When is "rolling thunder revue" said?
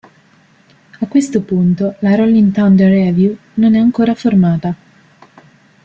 2.15-3.37